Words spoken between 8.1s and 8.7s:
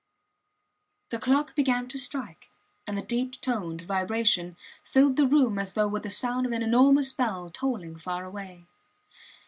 away.